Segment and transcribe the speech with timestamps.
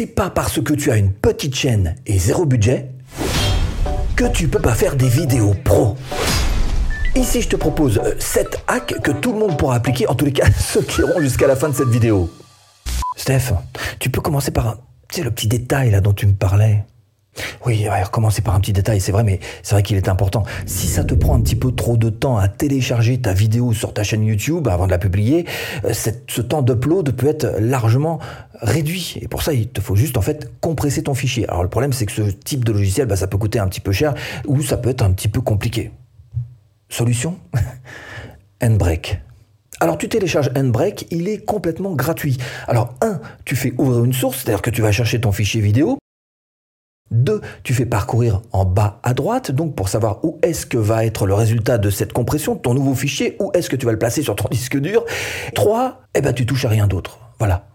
[0.00, 2.88] c'est pas parce que tu as une petite chaîne et zéro budget
[4.16, 5.94] que tu peux pas faire des vidéos pro.
[7.14, 10.32] Ici, je te propose 7 hacks que tout le monde pourra appliquer, en tous les
[10.32, 12.30] cas ceux qui iront jusqu'à la fin de cette vidéo.
[13.14, 13.52] Steph,
[13.98, 14.78] tu peux commencer par
[15.12, 16.82] tu le petit détail là dont tu me parlais.
[17.64, 20.42] Oui, va recommencer par un petit détail, c'est vrai, mais c'est vrai qu'il est important.
[20.66, 23.94] Si ça te prend un petit peu trop de temps à télécharger ta vidéo sur
[23.94, 25.46] ta chaîne YouTube avant de la publier,
[25.84, 28.18] euh, ce temps d'upload peut être largement
[28.60, 29.18] réduit.
[29.20, 31.48] Et pour ça, il te faut juste en fait compresser ton fichier.
[31.48, 33.80] Alors le problème, c'est que ce type de logiciel, bah, ça peut coûter un petit
[33.80, 34.14] peu cher
[34.46, 35.90] ou ça peut être un petit peu compliqué.
[36.88, 37.38] Solution
[38.62, 39.20] Handbrake.
[39.80, 42.36] Alors tu télécharges Handbrake, il est complètement gratuit.
[42.68, 45.99] Alors un, tu fais ouvrir une source, c'est-à-dire que tu vas chercher ton fichier vidéo.
[47.10, 47.40] 2.
[47.62, 51.26] Tu fais parcourir en bas à droite, donc pour savoir où est-ce que va être
[51.26, 54.22] le résultat de cette compression, ton nouveau fichier, où est-ce que tu vas le placer
[54.22, 55.04] sur ton disque dur.
[55.54, 56.02] 3.
[56.14, 57.18] Eh ben, tu touches à rien d'autre.
[57.38, 57.66] Voilà.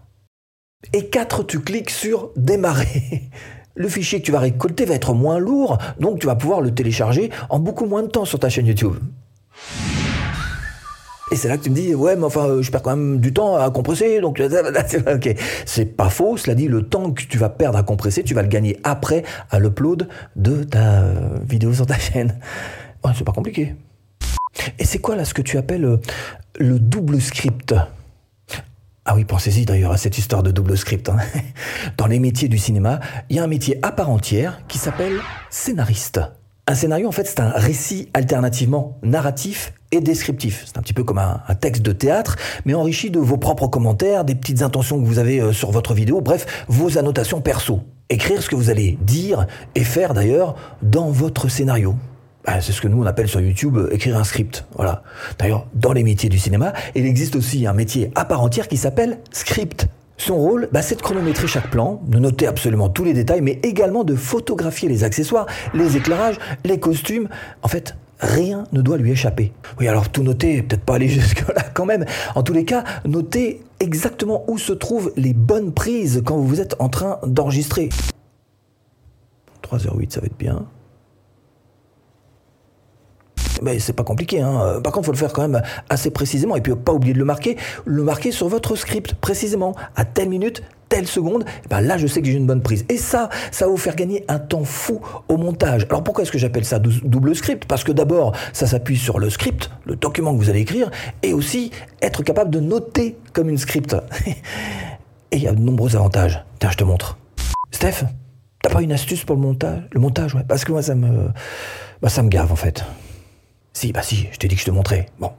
[0.93, 1.43] Et 4.
[1.43, 3.23] Tu cliques sur démarrer.
[3.77, 6.73] Le fichier que tu vas récolter va être moins lourd, donc tu vas pouvoir le
[6.73, 8.95] télécharger en beaucoup moins de temps sur ta chaîne YouTube.
[11.31, 13.33] Et c'est là que tu me dis, ouais, mais enfin, je perds quand même du
[13.33, 14.41] temps à compresser, donc.
[15.65, 18.43] C'est pas faux, cela dit, le temps que tu vas perdre à compresser, tu vas
[18.43, 21.03] le gagner après à l'upload de ta
[21.47, 22.39] vidéo sur ta chaîne.
[23.03, 23.75] Ouais, c'est pas compliqué.
[24.77, 25.97] Et c'est quoi là ce que tu appelles euh,
[26.59, 27.73] le double script?
[29.07, 31.09] Ah oui, pensez-y d'ailleurs à cette histoire de double script.
[31.09, 31.17] Hein.
[31.97, 35.19] Dans les métiers du cinéma, il y a un métier à part entière qui s'appelle
[35.49, 36.21] scénariste.
[36.67, 40.63] Un scénario, en fait, c'est un récit alternativement narratif descriptif.
[40.65, 44.25] C'est un petit peu comme un, texte de théâtre, mais enrichi de vos propres commentaires,
[44.25, 47.81] des petites intentions que vous avez euh, sur votre vidéo, bref, vos annotations perso.
[48.09, 51.95] Écrire ce que vous allez dire et faire d'ailleurs dans votre scénario.
[52.45, 54.65] Bah, c'est ce que nous on appelle sur YouTube euh, écrire un script.
[54.75, 55.01] Voilà.
[55.39, 58.77] D'ailleurs, dans les métiers du cinéma, il existe aussi un métier à part entière qui
[58.77, 59.87] s'appelle script.
[60.17, 63.59] Son rôle, bah, c'est de chronométrer chaque plan, de noter absolument tous les détails, mais
[63.63, 67.27] également de photographier les accessoires, les éclairages, les costumes.
[67.63, 69.51] En fait, rien ne doit lui échapper.
[69.79, 72.05] Oui, alors tout noter, peut-être pas aller jusque-là quand même.
[72.35, 76.75] En tous les cas, notez exactement où se trouvent les bonnes prises quand vous êtes
[76.79, 77.89] en train d'enregistrer.
[79.63, 80.65] 3h08, ça va être bien.
[83.61, 84.41] Mais c'est pas compliqué.
[84.41, 84.81] Hein.
[84.83, 86.55] Par contre, faut le faire quand même assez précisément.
[86.55, 87.57] Et puis, pas oublier de le marquer.
[87.85, 89.75] Le marquer sur votre script, précisément.
[89.95, 92.85] À telle minute, telle seconde, eh ben là, je sais que j'ai une bonne prise.
[92.89, 95.85] Et ça, ça va vous faire gagner un temps fou au montage.
[95.89, 97.65] Alors, pourquoi est-ce que j'appelle ça double script?
[97.65, 100.91] Parce que d'abord, ça s'appuie sur le script, le document que vous allez écrire,
[101.23, 103.95] et aussi être capable de noter comme une script.
[104.25, 104.35] et
[105.37, 106.43] il y a de nombreux avantages.
[106.59, 107.17] Tiens, je te montre.
[107.71, 108.05] Steph,
[108.61, 110.43] t'as pas une astuce pour le montage Le montage, ouais?
[110.47, 111.29] Parce que moi, ça me,
[112.01, 112.85] bah, ça me gave, en fait.
[113.75, 115.07] Si, bah si, je t'ai dit que je te montrais.
[115.19, 115.31] Bon,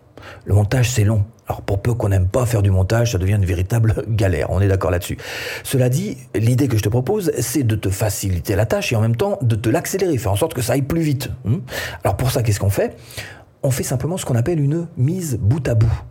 [0.45, 1.25] le montage c'est long.
[1.49, 4.61] Alors pour peu qu'on n'aime pas faire du montage, ça devient une véritable galère, on
[4.61, 5.17] est d'accord là-dessus.
[5.65, 9.01] Cela dit, l'idée que je te propose, c'est de te faciliter la tâche et en
[9.01, 11.31] même temps de te l'accélérer, faire en sorte que ça aille plus vite.
[11.47, 11.61] Hmm
[12.05, 12.99] Alors pour ça, qu'est-ce qu'on fait?
[13.63, 16.03] On fait simplement ce qu'on appelle une mise bout à bout.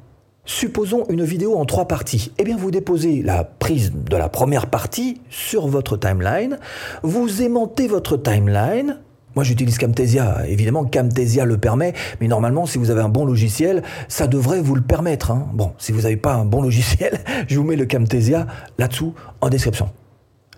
[0.45, 2.31] Supposons une vidéo en trois parties.
[2.39, 6.57] Eh bien, vous déposez la prise de la première partie sur votre timeline,
[7.03, 8.99] vous aimantez votre timeline,
[9.35, 10.47] moi, j'utilise Camtasia.
[10.47, 14.75] Évidemment, Camtasia le permet, mais normalement, si vous avez un bon logiciel, ça devrait vous
[14.75, 15.31] le permettre.
[15.31, 15.47] Hein.
[15.53, 18.47] Bon, si vous n'avez pas un bon logiciel, je vous mets le Camtasia
[18.77, 19.89] là-dessous en description.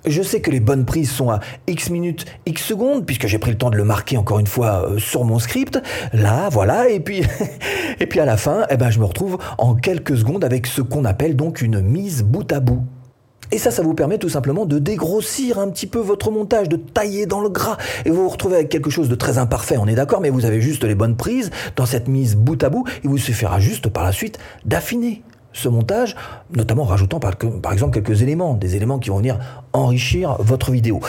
[0.05, 3.51] Je sais que les bonnes prises sont à X minutes, X secondes, puisque j'ai pris
[3.51, 5.81] le temps de le marquer encore une fois euh, sur mon script.
[6.13, 7.23] Là, voilà, et puis,
[8.19, 11.35] à la fin, eh ben, je me retrouve en quelques secondes avec ce qu'on appelle
[11.35, 12.83] donc une mise bout à bout.
[13.51, 16.75] Et ça, ça vous permet tout simplement de dégrossir un petit peu votre montage, de
[16.75, 17.77] tailler dans le gras.
[18.05, 20.45] Et vous vous retrouvez avec quelque chose de très imparfait, on est d'accord, mais vous
[20.45, 22.85] avez juste les bonnes prises dans cette mise bout à bout.
[23.03, 26.15] Il vous suffira juste par la suite d'affiner ce montage,
[26.55, 29.39] notamment en rajoutant par, par, exemple quelques éléments, des éléments qui vont venir
[29.73, 30.99] enrichir votre vidéo.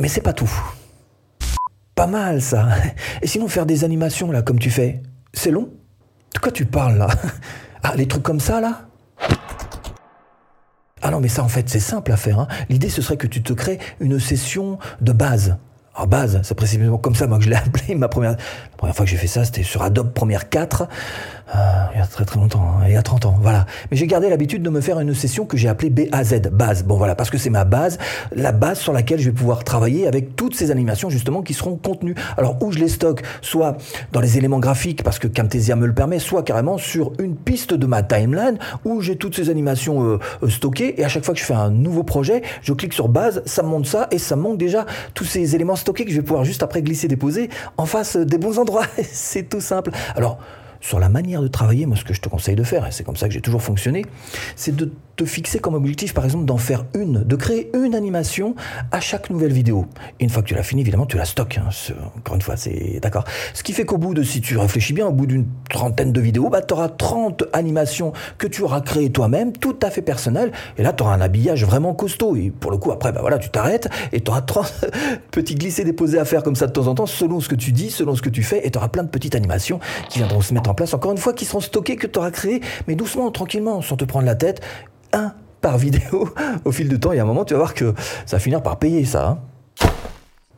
[0.00, 0.50] Mais c'est pas tout.
[1.94, 2.68] Pas mal ça.
[3.22, 5.02] Et sinon faire des animations là comme tu fais,
[5.34, 5.68] c'est long.
[6.34, 7.08] De quoi tu parles là?
[7.84, 8.87] Ah les trucs comme ça là?
[11.08, 12.38] Ah non, mais ça en fait c'est simple à faire.
[12.38, 12.48] Hein.
[12.68, 15.56] L'idée ce serait que tu te crées une session de base.
[15.94, 17.94] En base, c'est précisément comme ça moi que je l'ai appelé.
[17.94, 20.86] Ma première, la première fois que j'ai fait ça, c'était sur Adobe Premiere 4.
[21.54, 21.58] Euh,
[21.94, 23.66] il y a très très longtemps, hein, il y a 30 ans, voilà.
[23.90, 26.84] Mais j'ai gardé l'habitude de me faire une session que j'ai appelée BAZ, base.
[26.84, 27.98] Bon voilà, parce que c'est ma base,
[28.34, 31.76] la base sur laquelle je vais pouvoir travailler avec toutes ces animations justement qui seront
[31.76, 32.14] contenues.
[32.36, 33.78] Alors où je les stocke, soit
[34.12, 37.72] dans les éléments graphiques parce que Camtasia me le permet, soit carrément sur une piste
[37.72, 41.34] de ma timeline où j'ai toutes ces animations euh, euh, stockées et à chaque fois
[41.34, 44.18] que je fais un nouveau projet, je clique sur base, ça me montre ça et
[44.18, 44.84] ça me montre déjà
[45.14, 48.38] tous ces éléments stockés que je vais pouvoir juste après glisser déposer en face des
[48.38, 48.84] bons endroits.
[49.12, 49.90] c'est tout simple.
[50.14, 50.38] Alors
[50.80, 53.04] sur la manière de travailler, moi ce que je te conseille de faire, et c'est
[53.04, 54.04] comme ça que j'ai toujours fonctionné,
[54.56, 58.54] c'est de te fixer comme objectif, par exemple, d'en faire une, de créer une animation
[58.92, 59.84] à chaque nouvelle vidéo.
[60.20, 61.58] Une fois que tu l'as fini, évidemment, tu la stockes.
[61.58, 61.68] Hein.
[62.16, 63.24] Encore une fois, c'est d'accord.
[63.52, 66.20] Ce qui fait qu'au bout de, si tu réfléchis bien, au bout d'une trentaine de
[66.20, 70.52] vidéos, bah, tu auras 30 animations que tu auras créées toi-même, tout à fait personnelles.
[70.76, 72.36] Et là, tu auras un habillage vraiment costaud.
[72.36, 74.86] Et pour le coup, après, bah voilà, tu t'arrêtes et tu auras 30
[75.32, 77.72] petits glissés déposés à faire comme ça de temps en temps, selon ce que tu
[77.72, 78.64] dis, selon ce que tu fais.
[78.64, 79.80] Et tu auras plein de petites animations
[80.10, 82.30] qui viendront se mettre en place, encore une fois, qui seront stockées, que tu auras
[82.30, 84.60] créées, mais doucement, tranquillement, sans te prendre la tête.
[85.12, 86.28] Un par vidéo
[86.64, 87.12] au fil du temps.
[87.12, 87.94] Et à un moment, tu vas voir que
[88.26, 89.28] ça va finir par payer ça.
[89.28, 89.38] Hein.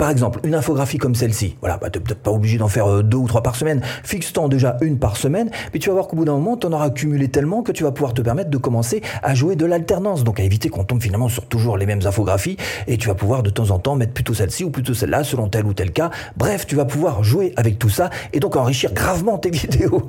[0.00, 3.02] Par exemple, une infographie comme celle-ci, voilà, bah, t'es peut-être pas obligé d'en faire euh,
[3.02, 6.16] deux ou trois par semaine, fixe-t'en déjà une par semaine, mais tu vas voir qu'au
[6.16, 8.56] bout d'un moment, tu en auras accumulé tellement que tu vas pouvoir te permettre de
[8.56, 12.00] commencer à jouer de l'alternance, donc à éviter qu'on tombe finalement sur toujours les mêmes
[12.06, 12.56] infographies,
[12.86, 15.48] et tu vas pouvoir de temps en temps mettre plutôt celle-ci ou plutôt celle-là, selon
[15.48, 16.08] tel ou tel cas.
[16.34, 20.08] Bref, tu vas pouvoir jouer avec tout ça, et donc enrichir gravement tes vidéos.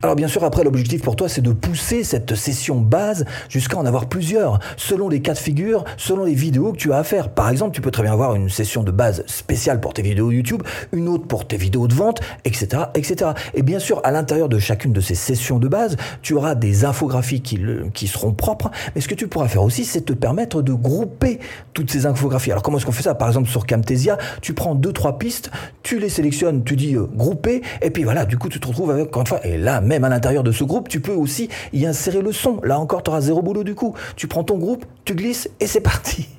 [0.00, 3.84] Alors bien sûr, après, l'objectif pour toi, c'est de pousser cette session base jusqu'à en
[3.84, 7.30] avoir plusieurs, selon les cas de figure, selon les vidéos que tu as à faire.
[7.30, 10.30] Par exemple, tu peux très bien avoir une session de base spéciale pour tes vidéos
[10.30, 10.62] YouTube,
[10.92, 13.32] une autre pour tes vidéos de vente, etc., etc.
[13.54, 16.84] Et bien sûr, à l'intérieur de chacune de ces sessions de base, tu auras des
[16.84, 17.58] infographies qui,
[17.92, 18.70] qui seront propres.
[18.94, 21.40] Mais ce que tu pourras faire aussi, c'est te permettre de grouper
[21.72, 22.52] toutes ces infographies.
[22.52, 23.16] Alors comment est-ce qu'on fait ça?
[23.16, 25.50] Par exemple, sur Camtasia, tu prends deux, trois pistes,
[25.82, 28.92] tu les sélectionnes, tu dis euh, grouper, et puis voilà, du coup, tu te retrouves
[28.92, 31.48] avec, encore une fois, et là, même à l'intérieur de ce groupe, tu peux aussi
[31.72, 32.60] y insérer le son.
[32.62, 33.94] Là encore, tu auras zéro boulot du coup.
[34.14, 36.28] Tu prends ton groupe, tu glisses et c'est parti.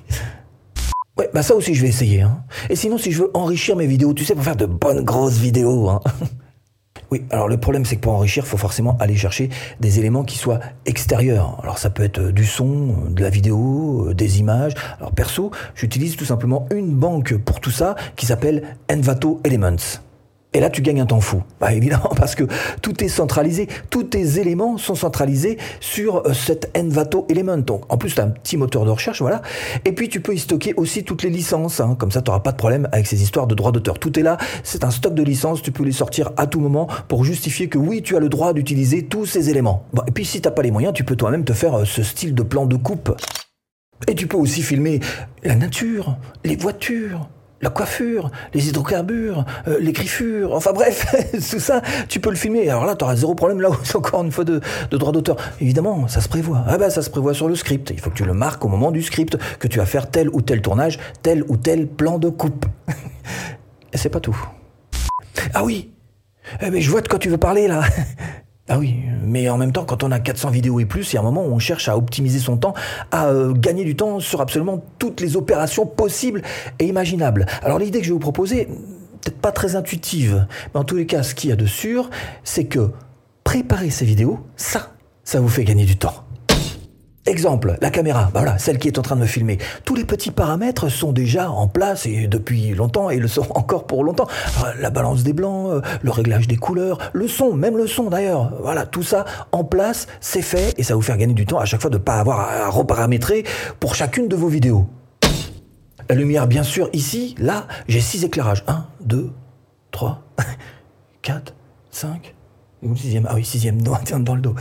[1.18, 2.22] Ouais, bah ça aussi je vais essayer.
[2.22, 2.44] Hein.
[2.70, 5.36] Et sinon, si je veux enrichir mes vidéos, tu sais, pour faire de bonnes grosses
[5.36, 5.90] vidéos.
[5.90, 6.00] Hein.
[7.10, 9.48] Oui, alors le problème c'est que pour enrichir, il faut forcément aller chercher
[9.80, 11.58] des éléments qui soient extérieurs.
[11.62, 14.74] Alors ça peut être du son, de la vidéo, des images.
[14.98, 20.00] Alors perso, j'utilise tout simplement une banque pour tout ça qui s'appelle Envato Elements.
[20.52, 21.42] Et là, tu gagnes un temps fou.
[21.60, 22.44] Bah, évidemment, parce que
[22.82, 23.68] tout est centralisé.
[23.88, 27.58] Tous tes éléments sont centralisés sur euh, cet Envato Element.
[27.58, 29.42] Donc, en plus, tu as un petit moteur de recherche, voilà.
[29.84, 31.80] Et puis, tu peux y stocker aussi toutes les licences.
[31.80, 31.96] Hein.
[31.98, 33.98] Comme ça, tu n'auras pas de problème avec ces histoires de droits d'auteur.
[33.98, 34.38] Tout est là.
[34.64, 35.62] C'est un stock de licences.
[35.62, 38.52] Tu peux les sortir à tout moment pour justifier que oui, tu as le droit
[38.52, 39.84] d'utiliser tous ces éléments.
[39.92, 41.84] Bon, et puis, si tu n'as pas les moyens, tu peux toi-même te faire euh,
[41.84, 43.14] ce style de plan de coupe.
[44.08, 45.00] Et tu peux aussi filmer
[45.44, 47.28] la nature, les voitures,
[47.62, 51.06] la coiffure, les hydrocarbures, euh, les griffures, enfin bref,
[51.50, 52.68] tout ça, tu peux le filmer.
[52.68, 54.60] Alors là, tu zéro problème là c'est encore une fois de,
[54.90, 55.36] droit d'auteur.
[55.60, 56.64] Évidemment, ça se prévoit.
[56.66, 57.90] Ah ben, ça se prévoit sur le script.
[57.90, 60.28] Il faut que tu le marques au moment du script, que tu vas faire tel
[60.30, 62.66] ou tel tournage, tel ou tel plan de coupe.
[63.92, 64.38] Et c'est pas tout.
[65.54, 65.90] Ah oui,
[66.60, 67.82] eh ben, je vois de quoi tu veux parler là.
[68.72, 68.94] Ah oui,
[69.24, 71.24] mais en même temps, quand on a 400 vidéos et plus, il y a un
[71.24, 72.72] moment où on cherche à optimiser son temps,
[73.10, 76.42] à euh, gagner du temps sur absolument toutes les opérations possibles
[76.78, 77.46] et imaginables.
[77.64, 81.06] Alors l'idée que je vais vous proposer, peut-être pas très intuitive, mais en tous les
[81.06, 82.10] cas, ce qu'il y a de sûr,
[82.44, 82.92] c'est que
[83.42, 84.92] préparer ces vidéos, ça,
[85.24, 86.24] ça vous fait gagner du temps.
[87.30, 89.58] Exemple, la caméra, bah voilà, celle qui est en train de me filmer.
[89.84, 93.86] Tous les petits paramètres sont déjà en place et depuis longtemps et le sont encore
[93.86, 94.26] pour longtemps.
[94.64, 98.10] Euh, la balance des blancs, euh, le réglage des couleurs, le son, même le son
[98.10, 98.52] d'ailleurs.
[98.60, 101.66] Voilà, tout ça en place, c'est fait et ça vous faire gagner du temps à
[101.66, 103.44] chaque fois de ne pas avoir à reparamétrer
[103.78, 104.88] pour chacune de vos vidéos.
[106.08, 108.64] La lumière, bien sûr, ici, là, j'ai six éclairages.
[108.66, 109.30] 1, 2,
[109.92, 110.20] 3,
[111.22, 111.54] 4,
[111.92, 112.34] 5,
[112.96, 114.54] sixième, ah oui, sixième dans, dans le dos.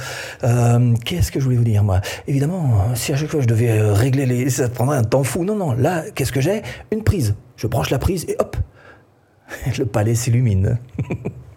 [0.44, 2.02] Euh, qu'est-ce que je voulais vous dire, moi?
[2.28, 4.50] Évidemment, si à chaque fois je devais euh, régler les...
[4.50, 5.46] Ça prendrait un temps fou.
[5.46, 6.62] Non, non, là, qu'est-ce que j'ai?
[6.92, 7.36] Une prise.
[7.56, 8.58] Je branche la prise et hop
[9.78, 10.78] Le palais s'illumine.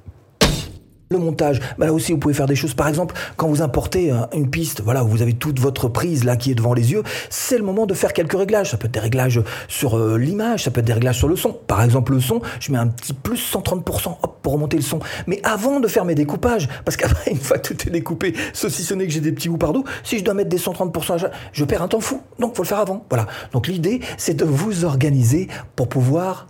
[1.13, 2.73] Le montage, bah là aussi vous pouvez faire des choses.
[2.73, 6.25] Par exemple, quand vous importez euh, une piste, voilà, où vous avez toute votre prise
[6.25, 8.71] là qui est devant les yeux, c'est le moment de faire quelques réglages.
[8.71, 11.37] Ça peut être des réglages sur euh, l'image, ça peut être des réglages sur le
[11.37, 11.53] son.
[11.53, 15.01] Par exemple, le son, je mets un petit plus 130% hop, pour remonter le son.
[15.27, 19.07] Mais avant de faire mes découpages, parce qu'après, une fois que tout est découpé, saucissonné,
[19.07, 21.89] que j'ai des petits bouts partout, si je dois mettre des 130%, je perds un
[21.89, 22.23] temps fou.
[22.39, 23.05] Donc, faut le faire avant.
[23.11, 23.27] Voilà.
[23.53, 26.47] Donc, l'idée, c'est de vous organiser pour pouvoir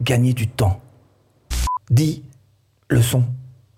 [0.00, 0.80] gagner du temps.
[1.90, 2.22] Dit
[2.88, 3.24] le son.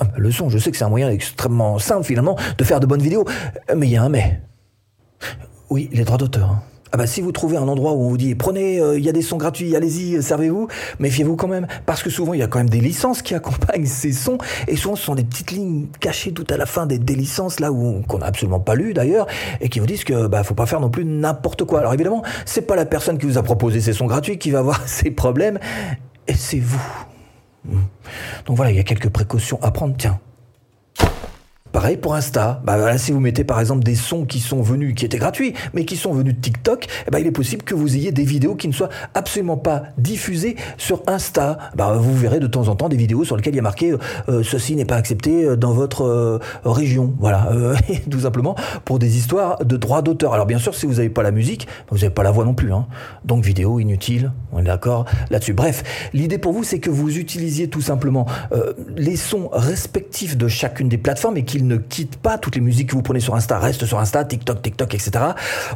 [0.01, 2.87] Ah, le son, je sais que c'est un moyen extrêmement simple finalement de faire de
[2.87, 3.25] bonnes vidéos,
[3.77, 4.41] mais il y a un mais.
[5.69, 6.51] Oui, les droits d'auteur.
[6.51, 6.63] Hein.
[6.93, 9.09] Ah bah si vous trouvez un endroit où on vous dit prenez, euh, il y
[9.09, 10.67] a des sons gratuits, allez-y, servez-vous,
[10.99, 13.87] méfiez-vous quand même, parce que souvent il y a quand même des licences qui accompagnent
[13.87, 16.99] ces sons, et souvent ce sont des petites lignes cachées tout à la fin des,
[16.99, 19.29] licences là où qu'on n'a absolument pas lu d'ailleurs,
[19.61, 21.79] et qui vous disent que bah faut pas faire non plus n'importe quoi.
[21.79, 24.59] Alors évidemment, c'est pas la personne qui vous a proposé ces sons gratuits qui va
[24.59, 25.61] avoir ces problèmes,
[26.27, 27.10] et c'est vous.
[28.47, 29.95] Donc voilà, il y a quelques précautions à prendre.
[29.97, 30.21] Tiens,
[31.81, 32.61] Pareil pour Insta.
[32.63, 35.87] Bah, si vous mettez par exemple des sons qui sont venus, qui étaient gratuits, mais
[35.87, 38.55] qui sont venus de TikTok, eh ben, il est possible que vous ayez des vidéos
[38.55, 41.57] qui ne soient absolument pas diffusées sur Insta.
[41.77, 43.95] Bah, vous verrez de temps en temps des vidéos sur lesquelles il y a marqué
[44.29, 47.15] euh, ceci n'est pas accepté euh, dans votre euh, région.
[47.19, 47.51] Voilà,
[48.11, 50.35] tout simplement pour des histoires de droits d'auteur.
[50.35, 52.53] Alors bien sûr, si vous n'avez pas la musique, vous n'avez pas la voix non
[52.53, 52.75] plus.
[52.75, 52.89] Hein.
[53.25, 55.55] Donc vidéo inutile, on est d'accord là-dessus.
[55.55, 58.27] Bref, l'idée pour vous, c'est que vous utilisiez tout simplement
[58.97, 62.91] les sons respectifs de chacune des plateformes et qu'ils ne quittent pas toutes les musiques
[62.91, 65.25] que vous prenez sur Insta, restent sur Insta, TikTok, TikTok, etc.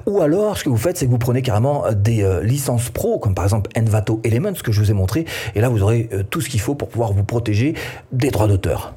[0.07, 3.35] Ou alors, ce que vous faites, c'est que vous prenez carrément des licences pro, comme
[3.35, 5.25] par exemple Envato Elements, que je vous ai montré,
[5.55, 7.75] et là, vous aurez tout ce qu'il faut pour pouvoir vous protéger
[8.13, 8.95] des droits d'auteur.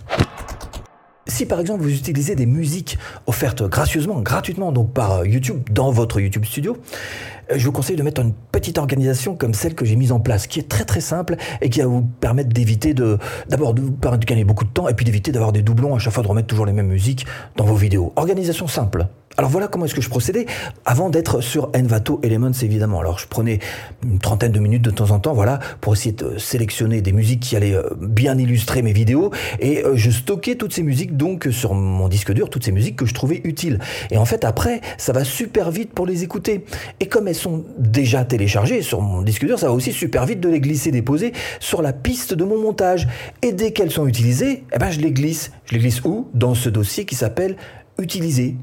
[1.28, 6.22] Si par exemple vous utilisez des musiques offertes gracieusement, gratuitement, donc par YouTube, dans votre
[6.22, 9.96] YouTube Studio, euh, je vous conseille de mettre une petite organisation comme celle que j'ai
[9.96, 13.18] mise en place, qui est très très simple et qui va vous permettre d'éviter de,
[13.50, 15.96] d'abord de vous permettre de gagner beaucoup de temps et puis d'éviter d'avoir des doublons
[15.96, 17.26] à chaque fois de remettre toujours les mêmes musiques
[17.56, 18.14] dans vos vidéos.
[18.16, 19.08] Organisation simple.
[19.40, 20.48] Alors voilà comment est-ce que je procédais
[20.84, 23.00] avant d'être sur Envato Elements évidemment.
[23.02, 23.60] Alors je prenais
[24.04, 27.42] une trentaine de minutes de temps en temps, voilà, pour essayer de sélectionner des musiques
[27.42, 31.50] qui allaient euh, bien illustrer mes vidéos et euh, je stockais toutes ces musiques donc
[31.52, 33.78] sur mon disque dur, toutes ces musiques que je trouvais utiles.
[34.10, 36.66] Et en fait après, ça va super vite pour les écouter.
[37.00, 40.50] Et comme sont déjà téléchargées sur mon disque dur, ça va aussi super vite de
[40.50, 43.08] les glisser, déposer sur la piste de mon montage.
[43.42, 45.52] Et dès qu'elles sont utilisées, eh ben je les glisse.
[45.66, 46.28] Je les glisse où?
[46.34, 47.56] Dans ce dossier qui s'appelle
[48.00, 48.56] utiliser.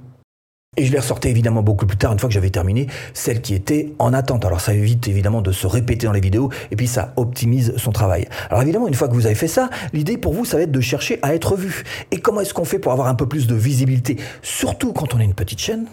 [0.76, 3.54] Et je les ressortais évidemment beaucoup plus tard, une fois que j'avais terminé celle qui
[3.54, 4.44] était en attente.
[4.44, 7.92] Alors ça évite évidemment de se répéter dans les vidéos, et puis ça optimise son
[7.92, 8.26] travail.
[8.50, 10.72] Alors évidemment, une fois que vous avez fait ça, l'idée pour vous, ça va être
[10.72, 11.84] de chercher à être vu.
[12.10, 14.16] Et comment est-ce qu'on fait pour avoir un peu plus de visibilité?
[14.42, 15.86] Surtout quand on a une petite chaîne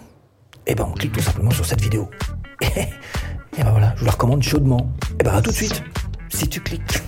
[0.66, 2.08] Eh ben on clique tout simplement sur cette vidéo.
[2.60, 4.92] Et, ben voilà, je vous la recommande chaudement.
[5.20, 5.82] Et ben à tout de suite,
[6.30, 7.02] si tu cliques.